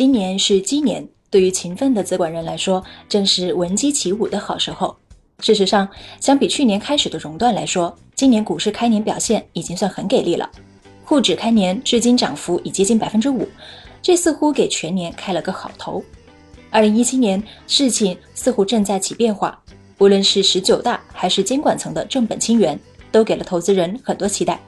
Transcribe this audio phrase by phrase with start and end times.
[0.00, 4.96] 今年是鸡年，对于勤奋的资管人来说，正是闻鸡起舞的好时候。
[5.40, 5.86] 事实上，
[6.22, 10.48] 相比去年开始的熔断来说，今年股市开年表现已经算很给力了。
[11.04, 13.46] 沪指开年至今涨幅已接近百分之五，
[14.00, 16.02] 这似乎给全年开了个好头。
[16.70, 19.62] 二零一七年事情似乎正在起变化，
[19.98, 22.80] 无论是十九大还是监管层的正本清源，
[23.12, 24.58] 都给了投资人很多期待。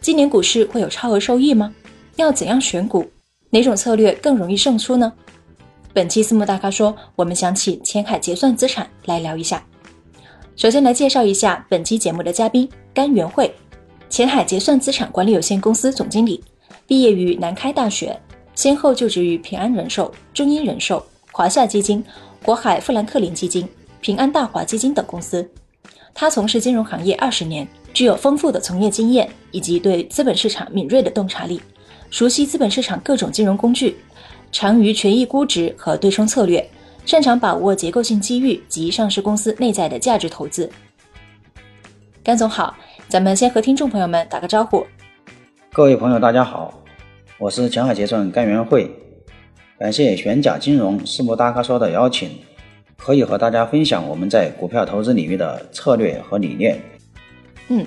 [0.00, 1.72] 今年股市会有超额收益吗？
[2.16, 3.08] 要怎样选股？
[3.54, 5.12] 哪种策略更容易胜出呢？
[5.92, 9.64] 本期私募大咖说，我们想请前海结算资产来聊一下。
[10.56, 13.54] 首先来介绍一下本期节目的嘉宾甘元慧，
[14.10, 16.42] 前海结算资产管理有限公司总经理，
[16.84, 18.20] 毕业于南开大学，
[18.56, 22.04] 先后就职于平安人寿、中英人寿、华夏基金、
[22.42, 23.68] 国海富兰克林基金、
[24.00, 25.48] 平安大华基金等公司。
[26.12, 27.64] 他从事金融行业二十年。
[27.92, 31.60] 具有丰富的从业经验以及对资本市场敏锐的洞察力，
[32.14, 33.96] 熟悉资本市场各种金融工具，
[34.52, 36.64] 长于权益估值和对冲策略，
[37.04, 40.70] 擅长把握结构性机遇及上市公司内在的价值投资。
[42.22, 42.72] 甘总好，
[43.08, 44.86] 咱们先和听众朋友们打个招呼。
[45.72, 46.84] 各位朋友，大家好，
[47.36, 48.88] 我是前海结算甘元慧，
[49.76, 52.30] 感谢玄甲金融私募大咖说的邀请，
[52.96, 56.80] 可以和大家分享我们在股票投资领域的策略和理念。
[57.66, 57.84] 嗯，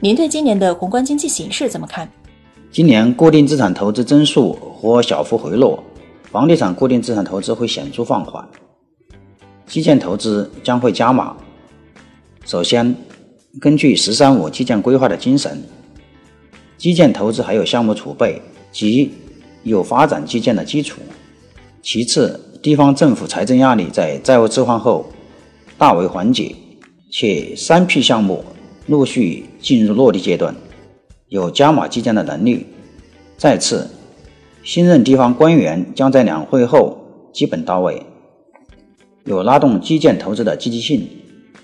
[0.00, 2.10] 您对今年的宏观经济形势怎么看？
[2.70, 5.82] 今年固定资产投资增速或小幅回落，
[6.30, 8.46] 房地产固定资产投资会显著放缓，
[9.66, 11.36] 基建投资将会加码。
[12.44, 12.94] 首先，
[13.58, 15.62] 根据“十三五”基建规划的精神，
[16.76, 18.40] 基建投资还有项目储备
[18.70, 19.10] 及
[19.62, 21.00] 有发展基建的基础。
[21.82, 25.06] 其次，地方政府财政压力在债务置换后
[25.78, 26.54] 大为缓解，
[27.10, 28.44] 且三批项目。
[28.86, 30.54] 陆续进入落地阶段，
[31.28, 32.66] 有加码基建的能力。
[33.36, 33.88] 再次，
[34.62, 36.98] 新任地方官员将在两会后
[37.32, 38.02] 基本到位，
[39.24, 41.08] 有拉动基建投资的积极性。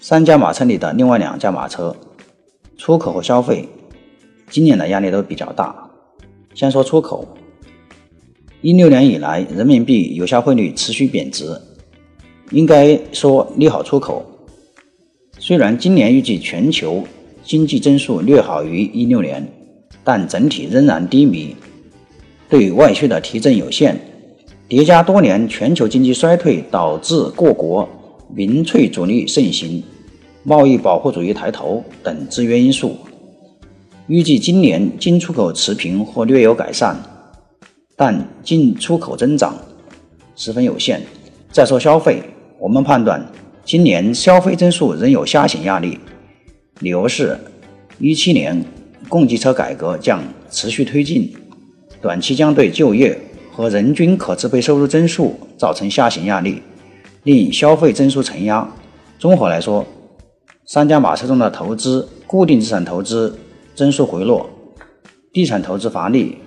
[0.00, 1.97] 三驾马车里的另外两驾马车，
[2.76, 3.66] 出口和消费，
[4.50, 5.91] 今年的压力都比较大。
[6.53, 7.26] 先说出口，
[8.60, 11.58] 一六年以来，人民币有效汇率持续贬值，
[12.50, 14.24] 应该说利好出口。
[15.38, 17.03] 虽然今年预计全球
[17.44, 19.47] 经济增速略好于一六年，
[20.03, 21.55] 但整体仍然低迷，
[22.49, 23.97] 对外需的提振有限，
[24.66, 27.88] 叠加多年全球经济衰退导致各国
[28.34, 29.83] 民粹主义盛行、
[30.43, 32.97] 贸易保护主义抬头等制约因素，
[34.06, 36.97] 预计今年进出口持平或略有改善，
[37.94, 39.54] 但进出口增长
[40.34, 41.03] 十分有限。
[41.53, 42.22] 再说消费，
[42.59, 43.25] 我们判断。
[43.65, 45.99] 今年消费增速仍有下行压力，
[46.80, 47.38] 理由是，
[47.98, 48.64] 一七年
[49.08, 51.32] 供给侧改革将持续推进，
[52.00, 53.16] 短期将对就业
[53.52, 56.60] 和人均可支配收入增速造成下行压力，
[57.22, 58.68] 令消费增速承压。
[59.20, 59.86] 综合来说，
[60.66, 63.38] 三驾马车中的投资、固定资产投资
[63.76, 64.50] 增速回落，
[65.32, 66.38] 地产投资乏力，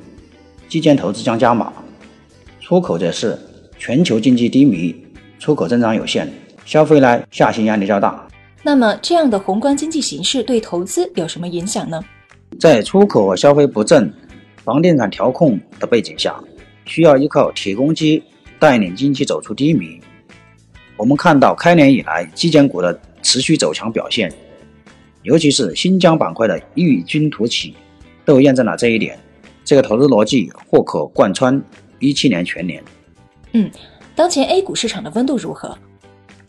[0.67, 1.71] 基建投资将加码，
[2.59, 3.39] 出口则是
[3.79, 4.93] 全球经济低迷，
[5.39, 6.29] 出口增长有限。
[6.65, 8.26] 消费呢下行压力较大，
[8.67, 12.03] 那么这样的宏观经济形势对投资有什么影响呢？
[12.59, 14.13] 在出口和消费不振、
[14.61, 16.37] 房地产调控的背景下，
[16.83, 18.21] 需要依靠铁公鸡
[18.59, 20.01] 带领经济走出低迷。
[20.97, 24.29] 我们看到开年以来基建股的持续走强表现，
[25.23, 27.73] 尤其是新疆板块的异军突起，
[28.25, 29.17] 都验证了这一点。
[29.63, 31.63] 这个投资逻辑或可贯穿
[31.99, 32.83] 一七年全年。
[33.53, 33.71] 嗯，
[34.13, 35.77] 当前 A 股市场的温度如何？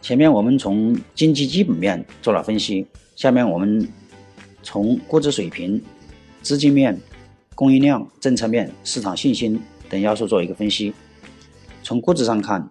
[0.00, 2.86] 前面我们从经济基本面做了分析，
[3.16, 3.86] 下面我们
[4.62, 5.82] 从估值水平、
[6.42, 6.98] 资金面、
[7.54, 10.94] 供应量、政策面、市场信心等要素做一个分析。
[11.82, 12.68] 从估值上看，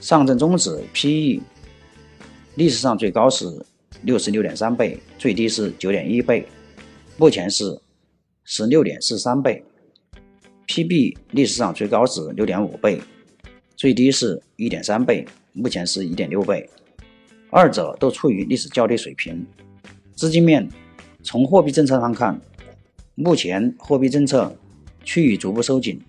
[0.00, 1.40] 上证综指 PE
[2.54, 3.46] 历史上最高是
[4.02, 6.46] 六十六点三倍，最低是九点一倍，
[7.16, 7.80] 目前是
[8.44, 9.64] 十六点四三倍。
[10.66, 13.00] PB 历史上最高是六点五倍，
[13.78, 15.24] 最低是一点三倍。
[15.52, 16.68] 目前是一点六倍，
[17.48, 19.46] 二者都处于历史较低水平。
[20.16, 20.68] 资金面，
[21.22, 22.40] 从货币政策上看，
[23.14, 24.52] 目前货币政策
[25.04, 26.00] 趋于逐步收紧。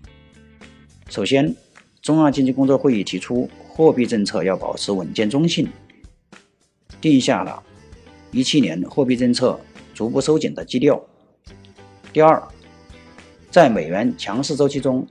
[1.10, 1.56] 首先，
[2.02, 5.68] 中央经济工作会议提出，货币政策要保持稳健中性，
[7.00, 7.62] 定下了
[8.32, 9.60] 一七年货币政策
[9.94, 11.00] 逐步收紧的基调。
[12.12, 12.44] 第二，
[13.52, 15.08] 在美元强势周期中，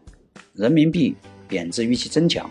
[0.54, 1.14] 人民币
[1.48, 2.48] 贬值预期增强，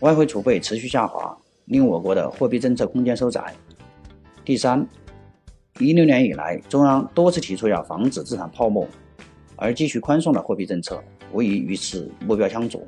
[0.00, 1.36] 外汇储备持续下滑，
[1.66, 3.52] 令我国的货币政策空间收窄。
[4.44, 4.86] 第三，
[5.80, 8.88] 一六年以来，中央多次提出要防止资产泡沫，
[9.56, 12.80] 而继续宽松的货币政策无疑与此目标相左。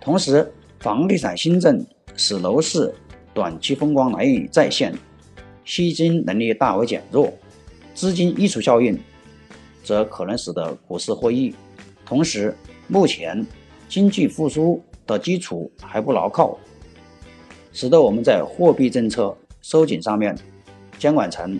[0.00, 1.84] 同时，房地产新政
[2.16, 2.92] 使楼市
[3.32, 4.92] 短期风光难以再现，
[5.64, 7.32] 吸金能力大为减弱，
[7.94, 8.98] 资金溢出效应
[9.82, 11.54] 则可能使得股市获益。
[12.04, 12.54] 同时，
[12.88, 13.46] 目前
[13.88, 16.58] 经济复苏的基础还不牢靠，
[17.72, 20.36] 使得我们在货币政策收紧上面，
[20.98, 21.58] 监管层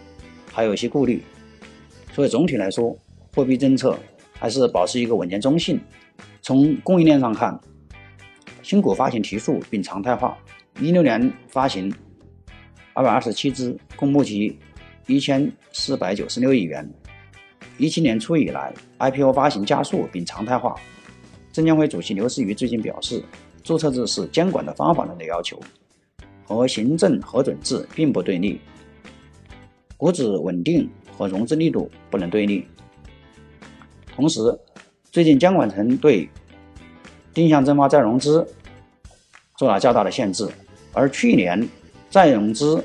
[0.53, 1.23] 还有一些顾虑。
[2.13, 2.97] 所以总体来说，
[3.35, 3.99] 货币政策
[4.39, 5.81] 还是保持一个稳健中性。
[6.43, 7.59] 从供应链上看，
[8.63, 10.37] 新股发行提速并常态化，
[10.81, 11.93] 一六年发行
[12.93, 14.59] 二百二十七只，共募集
[15.07, 16.89] 一千四百九十六亿元。
[17.79, 20.77] 一七年初以来，IPO 发行加速并常态化。
[21.55, 23.23] 证监会主席刘士余最近表示，
[23.63, 25.57] 注册制是监管的方法论的要求，
[26.49, 28.61] 和行政核准制并不对立。
[29.97, 32.67] 股指稳定和融资力度不能对立。
[34.17, 34.41] 同时，
[35.13, 36.29] 最近监管层对
[37.33, 38.45] 定向增发再融资
[39.57, 40.49] 做了较大的限制，
[40.93, 41.69] 而去年
[42.11, 42.85] 再融资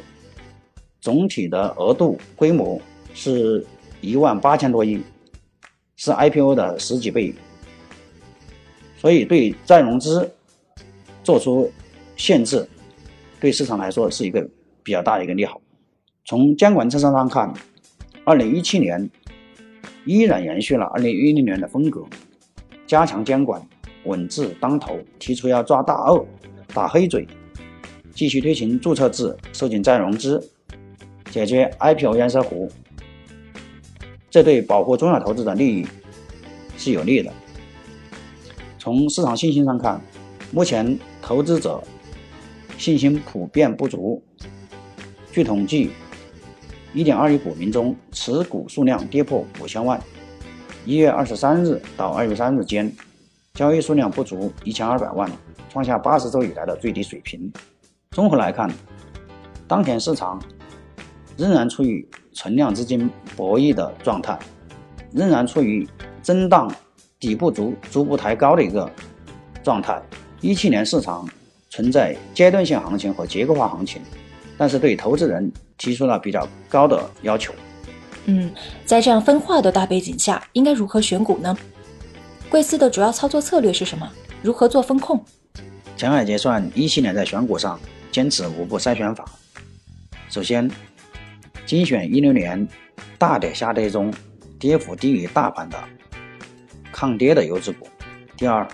[1.02, 2.80] 总体的额度规模
[3.16, 3.66] 是
[4.00, 5.02] 一万八千多亿，
[5.96, 7.34] 是 IPO 的十几倍。
[9.00, 10.30] 所以，对再融资
[11.24, 11.72] 做出
[12.18, 12.68] 限制，
[13.40, 14.46] 对市场来说是一个
[14.84, 15.62] 比较大的一个利好。
[16.26, 17.54] 从监管政策上看，
[18.26, 19.10] 二零一七年
[20.04, 22.06] 依然延续了二零一零年的风格，
[22.86, 23.66] 加强监管，
[24.04, 26.26] 稳字当头，提出要抓大鳄、
[26.74, 27.26] 打黑嘴，
[28.14, 30.46] 继续推行注册制，收紧再融资，
[31.32, 32.70] 解决 IPO 堰塞湖，
[34.30, 35.88] 这对保护中小投资者利益
[36.78, 37.32] 是有利的。
[38.90, 40.02] 从市场信心上看，
[40.50, 41.80] 目前投资者
[42.76, 44.20] 信心普遍不足。
[45.32, 45.92] 据统计，
[46.92, 50.02] 一点二亿股民中持股数量跌破五千万。
[50.86, 52.92] 一月二十三日到二月三日间，
[53.54, 55.32] 交易数量不足一千二百万，
[55.70, 57.54] 创下八十周以来的最低水平。
[58.10, 58.68] 综合来看，
[59.68, 60.42] 当前市场
[61.38, 62.04] 仍然处于
[62.34, 63.08] 存量资金
[63.38, 64.40] 博弈的状态，
[65.12, 65.88] 仍然处于
[66.24, 66.68] 震荡。
[67.20, 68.90] 底部逐逐步抬高的一个
[69.64, 70.02] 状态。
[70.42, 71.28] 一七年市场
[71.70, 74.02] 存在阶段性行情和结构化行情，
[74.58, 77.54] 但是对投资人提出了比较高的要求。
[78.26, 78.50] 嗯，
[78.86, 81.58] 在这样分化的大背景下，应该如何选股呢？
[82.50, 84.10] 贵司的主要操作策略是什么？
[84.42, 85.22] 如何做风控？
[85.98, 87.78] 前海结算一七年在选股上
[88.12, 89.26] 坚持五步筛选法。
[90.30, 90.72] 首先，
[91.66, 92.66] 精选一六年
[93.18, 94.14] 大跌下跌中
[94.58, 95.78] 跌幅低于大盘的。
[97.00, 97.88] 抗跌的优质股。
[98.36, 98.68] 第二，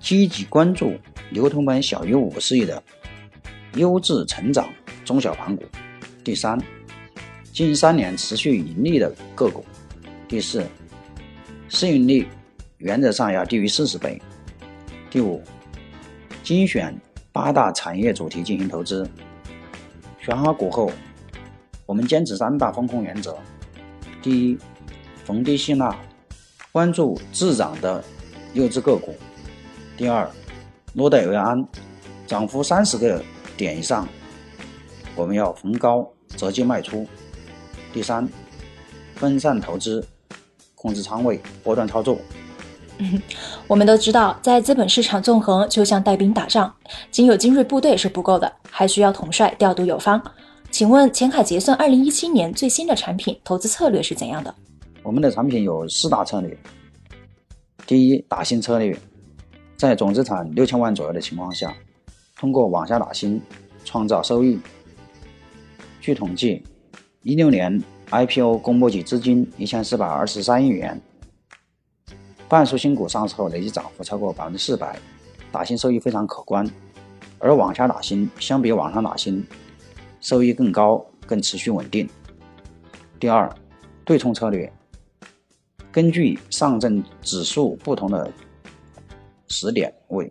[0.00, 0.96] 积极关注
[1.30, 2.82] 流通盘小于五十亿的
[3.74, 4.68] 优质成长
[5.04, 5.64] 中小盘股。
[6.24, 6.60] 第三，
[7.52, 9.64] 近三年持续盈利的个股。
[10.26, 10.66] 第四，
[11.68, 12.26] 市盈率
[12.78, 14.20] 原则上要低于四十倍。
[15.08, 15.40] 第五，
[16.42, 17.00] 精选
[17.30, 19.08] 八大产业主题进行投资。
[20.18, 20.90] 选好股后，
[21.86, 23.38] 我们坚持三大风控原则：
[24.20, 24.58] 第一，
[25.24, 25.96] 逢低吸纳。
[26.76, 28.04] 关注滞涨的
[28.52, 29.14] 优质个股。
[29.96, 30.30] 第二，
[30.92, 31.66] 落袋为安，
[32.26, 33.18] 涨幅三十个
[33.56, 34.06] 点以上，
[35.14, 36.06] 我们要逢高
[36.36, 37.06] 择机卖出。
[37.94, 38.28] 第三，
[39.14, 40.06] 分散投资，
[40.74, 42.18] 控制仓位，波段操作。
[43.66, 46.70] 我们都知道，在资本市场纵横就像带兵打仗，
[47.10, 50.22] 仅有精锐部队是不够的，还需要统帅调度有方。
[50.70, 54.54] 请问前海结算二零一七年最新的产品投资策略是怎样的？
[55.06, 56.58] 我们的产品有四大策略。
[57.86, 58.98] 第一，打新策略，
[59.76, 61.72] 在总资产六千万左右的情况下，
[62.34, 63.40] 通过往下打新
[63.84, 64.58] 创造收益。
[66.00, 66.60] 据统计，
[67.22, 71.00] 一六年 IPO 公募集资金一千四百二十三亿元，
[72.48, 74.98] 半数新股上市后累计涨幅超过百分之四百，
[75.52, 76.68] 打新收益非常可观。
[77.38, 79.46] 而往下打新相比往上打新，
[80.20, 82.08] 收益更高，更持续稳定。
[83.20, 83.48] 第二，
[84.04, 84.72] 对冲策略。
[85.96, 88.30] 根据上证指数不同的
[89.48, 90.30] 时点位，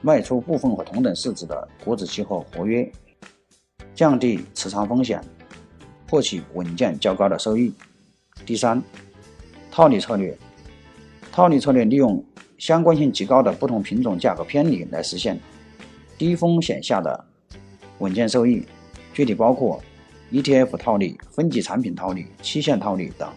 [0.00, 2.90] 卖出部分和同等市值的股指期货合约，
[3.94, 5.22] 降低持仓风险，
[6.10, 7.72] 获取稳健较高的收益。
[8.44, 8.82] 第三，
[9.70, 10.36] 套利策略，
[11.30, 12.20] 套利策略利用
[12.58, 15.38] 相关性极高的不同品种价格偏离，来实现
[16.18, 17.24] 低风险下的
[18.00, 18.66] 稳健收益。
[19.14, 19.80] 具体包括
[20.32, 23.32] ETF 套利、分级产品套利、期限套利等。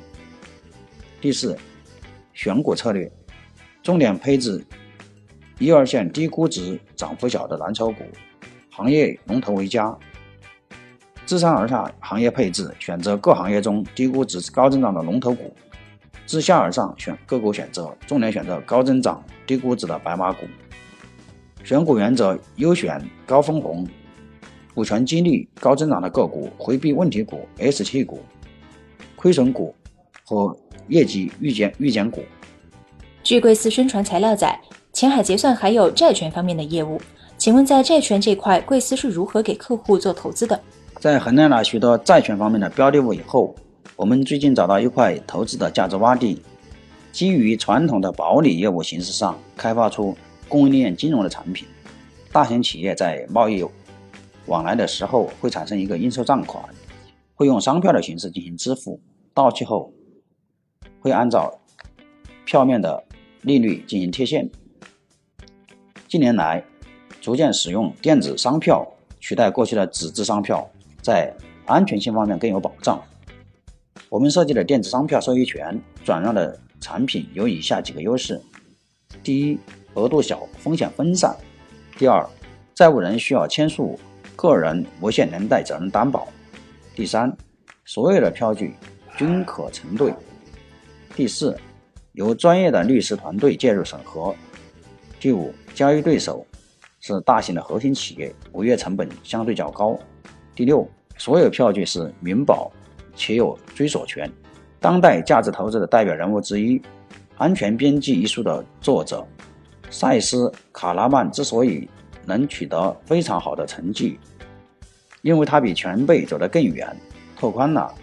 [1.26, 1.58] 第四，
[2.36, 3.12] 选股策略，
[3.82, 4.64] 重点配置
[5.58, 8.04] 一二线低估值、涨幅小的蓝筹股，
[8.70, 9.98] 行业龙头为佳。
[11.26, 15.52] 自上而下行业配置，选择各行业中低估值、高增长的龙头股；
[16.28, 20.46] 自下而上选个股选择，重点选择高增长、低估值的白马股。
[21.64, 23.84] 选股原则：优选高分红、
[24.76, 28.22] 股权激励、高增长的个股，回避问题股、ST 股、
[29.16, 29.74] 亏损股
[30.24, 30.56] 和
[30.88, 32.24] 业绩预减预减股。
[33.24, 34.60] 据贵司宣传材料载，
[34.94, 37.02] 前海结算还有债权方面的业务，
[37.38, 40.60] 请问在债权这块，贵司是如何给客户做投资的？
[41.00, 43.56] 在衡量了许多债权方面的标的物以后，
[43.96, 46.42] 我们最近找到一块投资的价值洼地，
[47.12, 50.16] 基于传统的保理业务形式上开发出
[50.48, 51.68] 供应链金融的产品。
[52.32, 53.66] 大型企业在贸易
[54.46, 56.64] 往来的时候会产生一个应收账款，
[57.34, 59.00] 会用商票的形式进行支付，
[59.34, 59.92] 到期后
[61.06, 61.56] 会按照
[62.46, 63.04] 票面的
[63.44, 64.50] 利率进行贴现。
[66.08, 66.64] 近年来，
[67.22, 70.68] 逐渐使用电子商票取代过去的纸质商票。
[71.04, 71.32] 在
[71.68, 73.00] 安全性方面更有保障。
[74.10, 78.42] 我们设计的电子商票收益权转让的产品有以下几个优势：
[79.24, 79.60] 第一，
[79.94, 81.36] 额度小，风险分散；
[82.00, 82.28] 第二，
[82.74, 84.00] 债务人需要签署
[84.36, 86.28] 个人无限连带责任担保；
[86.96, 87.32] 第三，
[87.86, 88.74] 所有的票据
[89.16, 90.12] 均可承兑；
[91.16, 91.58] 第四，
[92.12, 94.36] 由专业的律师团队介入审核；
[95.18, 96.46] 第五，交易对手
[97.00, 99.98] 是大型的核心企业，违约成本相对较高。
[100.54, 100.86] 第六，
[101.18, 102.70] 所有票据是民保
[103.16, 104.30] 且有追索权。
[104.82, 106.78] 当代价值投资的代表人物之一，
[107.38, 109.26] 《安全边际》一书的作者
[109.90, 111.88] 塞斯·卡拉曼之所以
[112.26, 114.20] 能取得非常好的成绩，
[115.22, 116.94] 因为他比前辈走得更远，
[117.38, 117.96] 拓宽了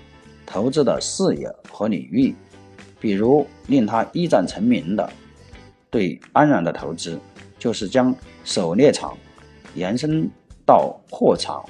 [0.47, 2.35] 投资的视野和领域。
[3.03, 5.13] 比如令他一战成名的
[5.91, 7.21] 对安然的投资，
[7.59, 9.15] 就是将狩猎场
[9.75, 10.27] 延伸
[10.65, 11.63] 到货场。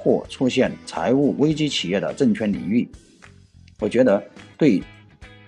[0.00, 2.88] 或出现财务危机企业的证券领域，
[3.80, 4.22] 我觉得
[4.56, 4.80] 对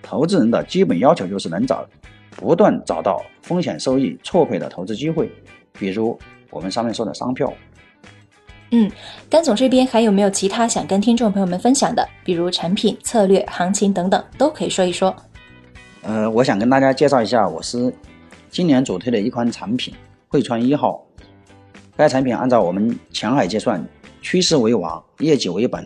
[0.03, 1.87] 投资人的基本要求就是能找
[2.35, 5.31] 不断找到风险收益错配的投资机会，
[5.79, 6.19] 比如
[6.49, 7.51] 我们上面说的商票。
[8.71, 8.91] 嗯，
[9.29, 12.07] 甘总这边还有没有其他想跟听众朋友们分享的？
[12.25, 15.15] 比如产品、策略、行情等等，都可以说一说。
[16.03, 17.93] 呃，我想跟大家介绍一下我司
[18.49, 19.93] 今年主推的一款产品——
[20.27, 21.05] 汇川一号。
[21.95, 23.83] 该产品按照我们前海结算。
[24.23, 25.83] 趋势为王，业绩为本，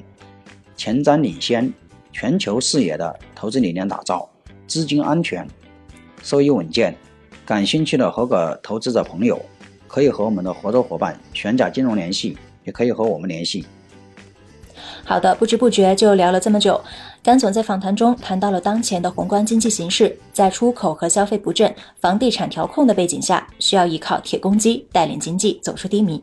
[0.76, 1.74] 前瞻领先，
[2.12, 4.30] 全球视野的投资理念打造，
[4.68, 5.48] 资金安全，
[6.22, 6.94] 收益稳健。
[7.46, 9.42] 感兴趣的合格投资者朋友，
[9.88, 13.66] 可以和我们的合作伙伴玄甲金融联系，也可以和我们联系。
[15.08, 16.82] 好的，不知不觉就聊了这么久。
[17.22, 26.22] 甘总在访谈中谈到了当前的宏观经济形势，在出口和消费不振、房地产调控的背景下，需要依靠铁公鸡带领经济走出低迷。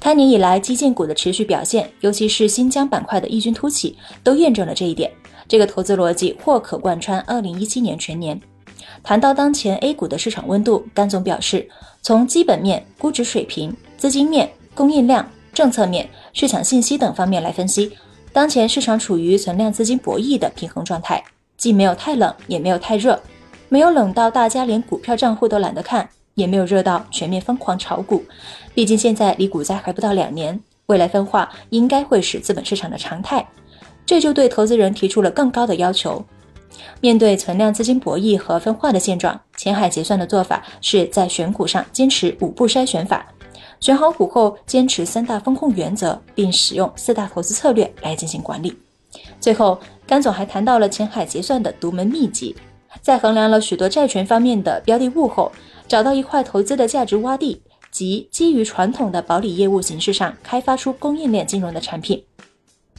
[0.00, 5.10] 开年以来，基建股的持续表现，尤其是新疆板块的异军突起，都验证了这一点。
[5.46, 8.40] 这个投资逻辑或可贯穿二零一七年全年。
[9.02, 11.68] 谈到当前 A 股的市场温度，甘总表示，
[12.00, 17.92] 从基本面、估值水平、资金面、供应量、政策面、市场信息等方面来分析，
[18.34, 21.22] 当前市场处于存量资金博弈的平衡状态，
[21.56, 23.18] 既没有太冷，也没有太热，
[23.68, 26.06] 没有冷到大家连股票账户都懒得看。
[26.34, 28.24] 也没有热到全面疯狂炒股，
[28.74, 33.46] 毕竟现在离股灾还不到两年，未来分化应该会是资本市场的常态，
[34.04, 36.24] 这就对投资人提出了更高的要求。
[37.00, 43.24] 面对存量资金博弈和分化的现状，前海结算的做法是在选股上坚持五步筛选法，
[43.84, 48.74] 选好股后坚持三大风控原则，并使用四大投资策略来进行管理。
[49.38, 52.56] 最后，甘总还谈到了前海结算的独门秘籍，
[53.02, 55.52] 在衡量了许多债权方面的标的物后。
[55.86, 57.60] 找到一块投资的价值洼地，
[57.90, 62.24] 即基于传统的保理业务形式上开发出供应链金融的产品。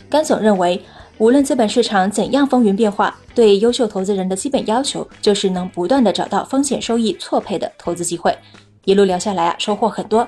[0.08, 0.80] 甘总认为，
[1.18, 8.38] 无论资本市场怎样风云变化，对优秀投资人的基本要求就是能不断的找到风险收益错配的投资机会。
[8.84, 10.27] 一路聊下来啊，收获很多。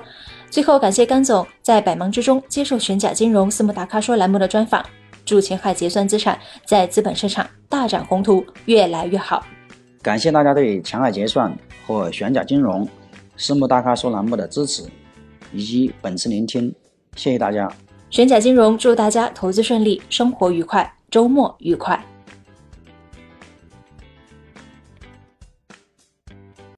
[0.50, 4.84] 最后感谢甘总在百忙之中接受玄甲金融私募大咖说栏目的专访。
[5.24, 9.44] 祝前海结算资产在资本市场大展宏图，越来越好。
[10.00, 11.56] 感谢大家对前海结算。
[11.86, 12.86] 或玄甲金融
[13.38, 14.82] 私募大咖说栏目的支持
[15.54, 16.70] 以及本次聆听，
[17.16, 17.66] 谢谢大家。
[18.10, 21.98] 玄甲金融祝大家投资顺利，生活愉快，周末愉快。